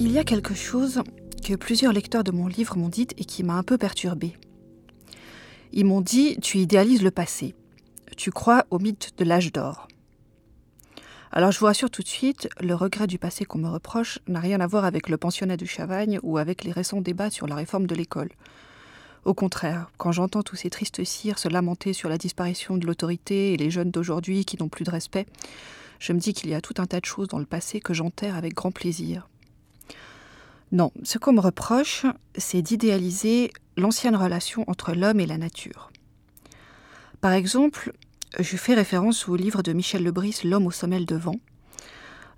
Il 0.00 0.12
y 0.12 0.18
a 0.18 0.22
quelque 0.22 0.54
chose 0.54 1.02
que 1.44 1.54
plusieurs 1.56 1.92
lecteurs 1.92 2.22
de 2.22 2.30
mon 2.30 2.46
livre 2.46 2.76
m'ont 2.76 2.88
dit 2.88 3.08
et 3.16 3.24
qui 3.24 3.42
m'a 3.42 3.54
un 3.54 3.64
peu 3.64 3.76
perturbée. 3.76 4.36
Ils 5.72 5.84
m'ont 5.84 6.02
dit 6.02 6.36
Tu 6.40 6.58
idéalises 6.58 7.02
le 7.02 7.10
passé. 7.10 7.56
Tu 8.16 8.30
crois 8.30 8.64
au 8.70 8.78
mythe 8.78 9.14
de 9.18 9.24
l'âge 9.24 9.52
d'or. 9.52 9.88
Alors 11.32 11.50
je 11.50 11.58
vous 11.58 11.66
rassure 11.66 11.90
tout 11.90 12.02
de 12.02 12.08
suite, 12.08 12.48
le 12.60 12.76
regret 12.76 13.08
du 13.08 13.18
passé 13.18 13.44
qu'on 13.44 13.58
me 13.58 13.68
reproche 13.68 14.20
n'a 14.28 14.38
rien 14.38 14.60
à 14.60 14.68
voir 14.68 14.84
avec 14.84 15.08
le 15.08 15.16
pensionnat 15.16 15.56
du 15.56 15.66
Chavagne 15.66 16.20
ou 16.22 16.38
avec 16.38 16.62
les 16.62 16.70
récents 16.72 17.00
débats 17.00 17.30
sur 17.30 17.48
la 17.48 17.56
réforme 17.56 17.88
de 17.88 17.96
l'école. 17.96 18.30
Au 19.24 19.34
contraire, 19.34 19.90
quand 19.96 20.12
j'entends 20.12 20.44
tous 20.44 20.54
ces 20.54 20.70
tristes 20.70 21.02
cires 21.02 21.40
se 21.40 21.48
lamenter 21.48 21.92
sur 21.92 22.08
la 22.08 22.18
disparition 22.18 22.76
de 22.76 22.86
l'autorité 22.86 23.52
et 23.52 23.56
les 23.56 23.72
jeunes 23.72 23.90
d'aujourd'hui 23.90 24.44
qui 24.44 24.58
n'ont 24.58 24.68
plus 24.68 24.84
de 24.84 24.92
respect, 24.92 25.26
je 25.98 26.12
me 26.12 26.20
dis 26.20 26.34
qu'il 26.34 26.50
y 26.50 26.54
a 26.54 26.60
tout 26.60 26.74
un 26.78 26.86
tas 26.86 27.00
de 27.00 27.04
choses 27.04 27.26
dans 27.26 27.40
le 27.40 27.46
passé 27.46 27.80
que 27.80 27.94
j'enterre 27.94 28.36
avec 28.36 28.54
grand 28.54 28.70
plaisir. 28.70 29.28
Non, 30.70 30.92
ce 31.02 31.16
qu'on 31.16 31.32
me 31.32 31.40
reproche, 31.40 32.04
c'est 32.36 32.60
d'idéaliser 32.60 33.50
l'ancienne 33.76 34.16
relation 34.16 34.64
entre 34.66 34.92
l'homme 34.92 35.20
et 35.20 35.26
la 35.26 35.38
nature. 35.38 35.90
Par 37.22 37.32
exemple, 37.32 37.92
je 38.38 38.56
fais 38.56 38.74
référence 38.74 39.28
au 39.28 39.36
livre 39.36 39.62
de 39.62 39.72
Michel 39.72 40.04
Lebris, 40.04 40.40
L'homme 40.44 40.66
au 40.66 40.70
sommet 40.70 41.04
de 41.04 41.16
vent, 41.16 41.40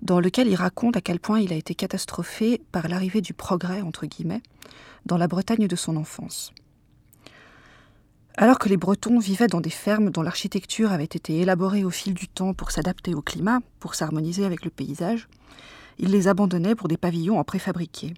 dans 0.01 0.21
lequel 0.21 0.47
il 0.47 0.55
raconte 0.55 0.95
à 0.95 1.01
quel 1.01 1.19
point 1.19 1.41
il 1.41 1.51
a 1.51 1.57
été 1.57 1.75
catastrophé 1.75 2.61
par 2.71 2.87
l'arrivée 2.87 3.21
du 3.21 3.33
progrès, 3.33 3.81
entre 3.81 4.05
guillemets, 4.05 4.41
dans 5.05 5.17
la 5.17 5.27
Bretagne 5.27 5.67
de 5.67 5.75
son 5.75 5.97
enfance. 5.97 6.53
Alors 8.37 8.59
que 8.59 8.69
les 8.69 8.77
Bretons 8.77 9.19
vivaient 9.19 9.47
dans 9.47 9.59
des 9.59 9.69
fermes 9.69 10.09
dont 10.09 10.21
l'architecture 10.21 10.93
avait 10.93 11.03
été 11.03 11.41
élaborée 11.41 11.83
au 11.83 11.89
fil 11.89 12.13
du 12.13 12.29
temps 12.29 12.53
pour 12.53 12.71
s'adapter 12.71 13.13
au 13.13 13.21
climat, 13.21 13.59
pour 13.79 13.93
s'harmoniser 13.93 14.45
avec 14.45 14.63
le 14.63 14.71
paysage, 14.71 15.27
ils 15.99 16.09
les 16.09 16.27
abandonnaient 16.27 16.75
pour 16.75 16.87
des 16.87 16.97
pavillons 16.97 17.39
en 17.39 17.43
préfabriqué. 17.43 18.13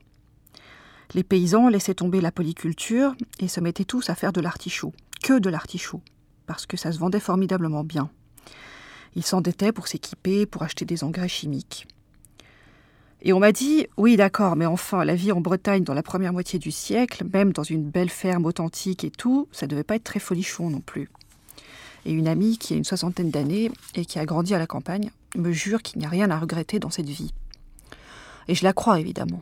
Les 1.14 1.23
paysans 1.23 1.70
laissaient 1.70 1.94
tomber 1.94 2.22
la 2.22 2.32
polyculture 2.32 3.14
et 3.40 3.48
se 3.48 3.59
mettaient 3.59 3.84
tous 3.86 4.09
à 4.09 4.16
faire 4.16 4.34
de 4.34 4.42
l'artichaut, 4.42 4.94
que 5.22 5.40
de 5.40 5.50
l'artichaut 5.50 6.02
parce 6.46 6.66
que 6.66 6.78
ça 6.78 6.92
se 6.92 7.00
vendait 7.00 7.20
formidablement 7.20 7.84
bien. 7.84 8.09
Ils 9.16 9.26
s'endettaient 9.26 9.72
pour 9.72 9.88
s'équiper, 9.88 10.46
pour 10.46 10.64
acheter 10.64 10.86
des 10.86 11.04
engrais 11.04 11.28
chimiques. 11.28 11.88
Et 13.22 13.31
on 13.31 13.40
m'a 13.40 13.52
dit, 13.52 13.88
oui 13.96 14.18
d'accord, 14.18 14.56
mais 14.56 14.66
enfin, 14.66 15.06
la 15.06 15.16
vie 15.16 15.31
en 15.31 15.40
Bretagne 15.40 15.84
dans 15.84 15.94
la 15.94 16.04
première 16.04 16.34
moitié 16.34 16.59
du 16.59 16.72
siècle, 16.72 17.24
même 17.31 17.54
dans 17.54 17.64
une 17.64 17.90
belle 17.90 18.09
ferme 18.09 18.46
authentique 18.46 19.06
et 19.06 19.12
tout, 19.12 19.48
ça 19.52 19.68
devait 19.68 19.84
pas 19.84 19.96
être 19.96 20.04
très 20.04 20.20
folichon 20.20 20.70
non 20.70 20.81
plus. 20.81 21.09
Et 22.06 22.12
une 22.12 22.28
amie 22.28 22.58
qui 22.58 22.74
a 22.74 22.78
une 22.78 22.84
soixantaine 22.84 23.30
d'années 23.30 23.72
et 23.96 24.04
qui 24.04 24.20
a 24.20 24.26
grandi 24.26 24.54
à 24.54 24.59
la 24.59 24.68
campagne 24.68 25.09
me 25.38 25.54
jure 25.54 25.81
qu'il 25.81 26.00
n'y 26.00 26.06
a 26.06 26.09
rien 26.09 26.30
à 26.31 26.38
regretter 26.38 26.80
dans 26.80 26.90
cette 26.90 27.08
vie. 27.08 27.34
Et 28.50 28.56
je 28.56 28.64
la 28.66 28.74
crois 28.74 29.00
évidemment. 29.00 29.42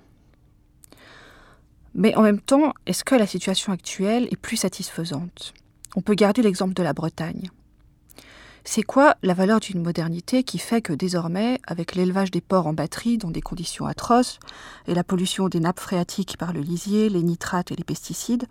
Mais 2.02 2.16
en 2.16 2.24
même 2.24 2.42
temps, 2.42 2.74
est-ce 2.88 3.04
que 3.04 3.14
la 3.14 3.28
situation 3.28 3.72
actuelle 3.72 4.28
est 4.32 4.36
plus 4.36 4.58
satisfaisante? 4.58 5.54
On 5.96 6.02
peut 6.02 6.16
garder 6.16 6.42
l'exemple 6.42 6.74
de 6.74 6.82
la 6.82 6.94
Bretagne. 6.94 7.52
C'est 8.64 8.82
quoi 8.82 9.18
la 9.22 9.36
valeur 9.36 9.60
d'une 9.60 9.84
modernité 9.84 10.42
qui 10.42 10.58
fait 10.58 10.82
que 10.82 10.94
désormais, 10.94 11.60
avec 11.68 11.94
l'élevage 11.94 12.32
des 12.32 12.42
porcs 12.42 12.66
en 12.66 12.74
batterie 12.74 13.20
dans 13.20 13.30
des 13.30 13.42
conditions 13.42 13.86
atroces, 13.86 14.40
et 14.88 14.96
la 14.96 15.04
pollution 15.04 15.48
des 15.48 15.60
nappes 15.60 15.80
phréatiques 15.80 16.38
par 16.38 16.54
le 16.54 16.62
lisier, 16.62 17.08
les 17.08 17.22
nitrates 17.22 17.72
et 17.72 17.76
les 17.76 17.84
pesticides, 17.84 18.48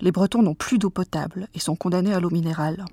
les 0.00 0.10
Bretons 0.10 0.42
n'ont 0.42 0.54
plus 0.54 0.78
d'eau 0.78 0.88
potable 0.88 1.48
et 1.52 1.58
sont 1.58 1.76
condamnés 1.76 2.14
à 2.14 2.20
l'eau 2.20 2.30
minérale. 2.30 2.86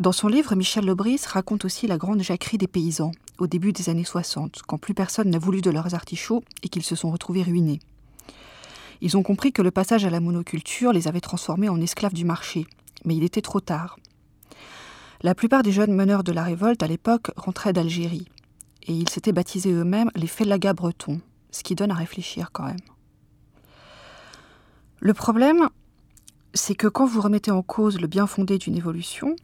Dans 0.00 0.12
son 0.12 0.28
livre, 0.28 0.54
Michel 0.54 0.84
Lebris 0.84 1.22
raconte 1.26 1.64
aussi 1.64 1.86
la 1.86 1.96
grande 1.96 2.20
jacquerie 2.20 2.58
des 2.58 2.68
paysans, 2.68 3.12
au 3.38 3.46
début 3.46 3.72
des 3.72 3.88
années 3.88 4.04
60, 4.04 4.60
quand 4.66 4.76
plus 4.76 4.92
personne 4.92 5.30
n'a 5.30 5.38
voulu 5.38 5.62
de 5.62 5.70
leurs 5.70 5.94
artichauts 5.94 6.44
et 6.62 6.68
qu'ils 6.68 6.84
se 6.84 6.94
sont 6.94 7.10
retrouvés 7.10 7.42
ruinés. 7.42 7.80
Ils 9.00 9.16
ont 9.16 9.22
compris 9.22 9.52
que 9.52 9.62
le 9.62 9.70
passage 9.70 10.04
à 10.04 10.10
la 10.10 10.20
monoculture 10.20 10.92
les 10.92 11.08
avait 11.08 11.20
transformés 11.20 11.68
en 11.68 11.80
esclaves 11.80 12.14
du 12.14 12.24
marché, 12.24 12.66
mais 13.04 13.16
il 13.16 13.24
était 13.24 13.42
trop 13.42 13.60
tard. 13.60 13.98
La 15.22 15.34
plupart 15.34 15.62
des 15.62 15.72
jeunes 15.72 15.94
meneurs 15.94 16.24
de 16.24 16.32
la 16.32 16.42
révolte 16.42 16.82
à 16.82 16.86
l'époque 16.86 17.30
rentraient 17.36 17.72
d'Algérie, 17.72 18.28
et 18.86 18.92
ils 18.92 19.08
s'étaient 19.08 19.32
baptisés 19.32 19.72
eux-mêmes 19.72 20.10
les 20.14 20.26
Félagas 20.26 20.74
bretons, 20.74 21.20
ce 21.50 21.62
qui 21.62 21.74
donne 21.74 21.90
à 21.90 21.94
réfléchir 21.94 22.50
quand 22.52 22.64
même. 22.64 22.76
Le 25.00 25.14
problème, 25.14 25.68
c'est 26.54 26.74
que 26.74 26.86
quand 26.88 27.06
vous 27.06 27.20
remettez 27.20 27.50
en 27.50 27.62
cause 27.62 28.00
le 28.00 28.06
bien 28.06 28.26
fondé 28.26 28.58
d'une 28.58 28.76
évolution, 28.76 29.36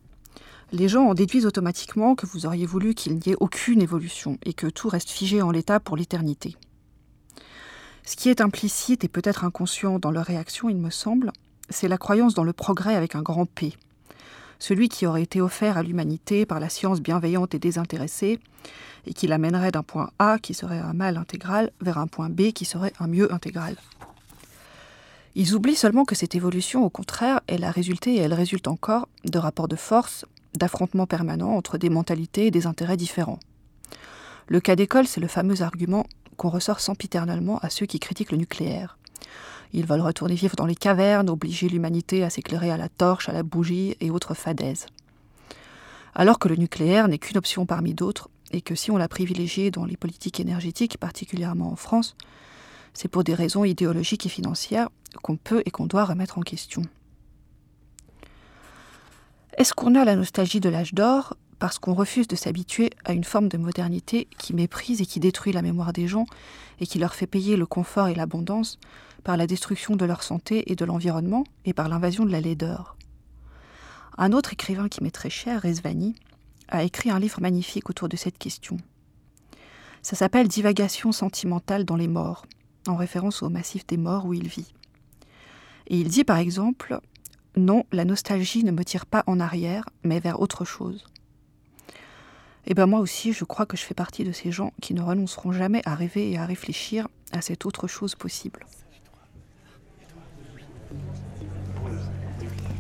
les 0.72 0.88
gens 0.88 1.04
en 1.04 1.14
déduisent 1.14 1.46
automatiquement 1.46 2.14
que 2.14 2.26
vous 2.26 2.46
auriez 2.46 2.64
voulu 2.64 2.94
qu'il 2.94 3.14
n'y 3.14 3.28
ait 3.28 3.36
aucune 3.41 3.82
évolution 3.82 4.38
et 4.44 4.54
que 4.54 4.66
tout 4.66 4.88
reste 4.88 5.10
figé 5.10 5.42
en 5.42 5.50
l'état 5.50 5.80
pour 5.80 5.96
l'éternité. 5.96 6.56
Ce 8.04 8.16
qui 8.16 8.28
est 8.28 8.40
implicite 8.40 9.04
et 9.04 9.08
peut-être 9.08 9.44
inconscient 9.44 9.98
dans 9.98 10.10
leur 10.10 10.26
réaction, 10.26 10.68
il 10.68 10.76
me 10.76 10.90
semble, 10.90 11.32
c'est 11.68 11.88
la 11.88 11.98
croyance 11.98 12.34
dans 12.34 12.44
le 12.44 12.52
progrès 12.52 12.96
avec 12.96 13.14
un 13.14 13.22
grand 13.22 13.46
P. 13.46 13.74
Celui 14.58 14.88
qui 14.88 15.06
aurait 15.06 15.22
été 15.22 15.40
offert 15.40 15.76
à 15.76 15.82
l'humanité 15.82 16.46
par 16.46 16.60
la 16.60 16.68
science 16.68 17.00
bienveillante 17.00 17.54
et 17.54 17.58
désintéressée, 17.58 18.38
et 19.06 19.14
qui 19.14 19.26
l'amènerait 19.26 19.72
d'un 19.72 19.82
point 19.82 20.10
A 20.18 20.38
qui 20.38 20.54
serait 20.54 20.78
un 20.78 20.92
mal 20.92 21.16
intégral 21.16 21.72
vers 21.80 21.98
un 21.98 22.06
point 22.06 22.28
B 22.28 22.52
qui 22.52 22.64
serait 22.64 22.92
un 23.00 23.08
mieux 23.08 23.32
intégral. 23.32 23.76
Ils 25.34 25.54
oublient 25.54 25.76
seulement 25.76 26.04
que 26.04 26.14
cette 26.14 26.34
évolution, 26.34 26.84
au 26.84 26.91
contraire, 26.91 27.41
elle 27.46 27.64
a 27.64 27.70
résulté 27.70 28.14
et 28.14 28.18
elle 28.18 28.34
résulte 28.34 28.68
encore 28.68 29.08
de 29.24 29.38
rapports 29.38 29.68
de 29.68 29.76
force, 29.76 30.26
d'affrontements 30.54 31.06
permanents 31.06 31.56
entre 31.56 31.78
des 31.78 31.88
mentalités 31.88 32.46
et 32.46 32.50
des 32.50 32.66
intérêts 32.66 32.98
différents. 32.98 33.41
Le 34.48 34.60
cas 34.60 34.76
d'école, 34.76 35.06
c'est 35.06 35.20
le 35.20 35.28
fameux 35.28 35.62
argument 35.62 36.04
qu'on 36.42 36.48
ressort 36.48 36.80
sempiternellement 36.80 37.60
à 37.60 37.70
ceux 37.70 37.86
qui 37.86 38.00
critiquent 38.00 38.32
le 38.32 38.38
nucléaire. 38.38 38.98
Ils 39.72 39.86
veulent 39.86 40.00
retourner 40.00 40.34
vivre 40.34 40.56
dans 40.56 40.66
les 40.66 40.75
cavernes, 40.75 41.30
obliger 41.30 41.69
l'humanité 41.69 42.25
à 42.25 42.30
s'éclairer 42.30 42.72
à 42.72 42.76
la 42.76 42.88
torche, 42.88 43.28
à 43.28 43.32
la 43.32 43.44
bougie 43.44 43.97
et 44.00 44.10
autres 44.10 44.34
fadaises. 44.34 44.86
Alors 46.16 46.41
que 46.41 46.48
le 46.48 46.56
nucléaire 46.56 47.06
n'est 47.06 47.20
qu'une 47.20 47.38
option 47.38 47.64
parmi 47.64 47.94
d'autres, 47.94 48.28
et 48.50 48.60
que 48.60 48.75
si 48.75 48.91
on 48.91 48.97
l'a 48.97 49.06
privilégié 49.06 49.70
dans 49.70 49.84
les 49.84 49.97
politiques 49.97 50.41
énergétiques, 50.41 50.98
particulièrement 50.98 51.70
en 51.70 51.76
France, 51.76 52.16
c'est 52.92 53.06
pour 53.06 53.22
des 53.22 53.34
raisons 53.34 53.64
idéologiques 53.64 54.26
et 54.26 54.28
financières 54.28 54.88
qu'on 55.22 55.36
peut 55.36 55.62
et 55.64 55.70
qu'on 55.70 55.86
doit 55.86 56.04
remettre 56.04 56.38
en 56.38 56.42
question. 56.42 56.82
Est-ce 59.56 59.74
qu'on 59.74 59.94
a 59.94 60.04
la 60.04 60.16
nostalgie 60.16 60.60
de 60.60 60.70
l'âge 60.70 60.92
d'or? 60.92 61.36
Parce 61.62 61.78
qu'on 61.78 61.94
refuse 61.94 62.26
de 62.26 62.34
s'habituer 62.34 62.90
à 63.04 63.12
une 63.12 63.22
forme 63.22 63.48
de 63.48 63.56
modernité 63.56 64.26
qui 64.36 64.52
méprise 64.52 65.00
et 65.00 65.06
qui 65.06 65.20
détruit 65.20 65.52
la 65.52 65.62
mémoire 65.62 65.92
des 65.92 66.08
gens 66.08 66.26
et 66.80 66.88
qui 66.88 66.98
leur 66.98 67.14
fait 67.14 67.28
payer 67.28 67.54
le 67.54 67.66
confort 67.66 68.08
et 68.08 68.16
l'abondance 68.16 68.80
par 69.22 69.36
la 69.36 69.46
destruction 69.46 69.94
de 69.94 70.04
leur 70.04 70.24
santé 70.24 70.72
et 70.72 70.74
de 70.74 70.84
l'environnement 70.84 71.44
et 71.64 71.72
par 71.72 71.88
l'invasion 71.88 72.24
de 72.24 72.32
la 72.32 72.40
laideur. 72.40 72.96
Un 74.18 74.32
autre 74.32 74.54
écrivain 74.54 74.88
qui 74.88 75.04
m'est 75.04 75.12
très 75.12 75.30
cher, 75.30 75.62
Rezvani, 75.62 76.16
a 76.66 76.82
écrit 76.82 77.10
un 77.10 77.20
livre 77.20 77.40
magnifique 77.40 77.88
autour 77.90 78.08
de 78.08 78.16
cette 78.16 78.38
question. 78.38 78.76
Ça 80.02 80.16
s'appelle 80.16 80.48
Divagation 80.48 81.12
sentimentale 81.12 81.84
dans 81.84 81.94
les 81.94 82.08
morts, 82.08 82.44
en 82.88 82.96
référence 82.96 83.40
au 83.44 83.50
massif 83.50 83.86
des 83.86 83.98
morts 83.98 84.26
où 84.26 84.34
il 84.34 84.48
vit. 84.48 84.74
Et 85.86 86.00
il 86.00 86.08
dit 86.08 86.24
par 86.24 86.38
exemple 86.38 86.98
Non, 87.54 87.84
la 87.92 88.04
nostalgie 88.04 88.64
ne 88.64 88.72
me 88.72 88.84
tire 88.84 89.06
pas 89.06 89.22
en 89.28 89.38
arrière, 89.38 89.88
mais 90.02 90.18
vers 90.18 90.40
autre 90.40 90.64
chose. 90.64 91.04
Et 92.64 92.70
eh 92.70 92.74
bien 92.74 92.86
moi 92.86 93.00
aussi, 93.00 93.32
je 93.32 93.44
crois 93.44 93.66
que 93.66 93.76
je 93.76 93.82
fais 93.82 93.94
partie 93.94 94.22
de 94.22 94.30
ces 94.30 94.52
gens 94.52 94.72
qui 94.80 94.94
ne 94.94 95.02
renonceront 95.02 95.50
jamais 95.50 95.82
à 95.84 95.96
rêver 95.96 96.30
et 96.30 96.38
à 96.38 96.46
réfléchir 96.46 97.08
à 97.32 97.40
cette 97.42 97.66
autre 97.66 97.88
chose 97.88 98.14
possible. 98.14 98.64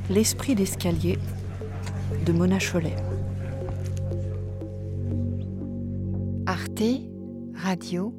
L'esprit 0.08 0.54
d'escalier 0.54 1.18
de 2.24 2.32
Mona 2.32 2.58
Cholet. 2.58 2.94
Arte 6.46 6.82
Radio.com 7.56 8.12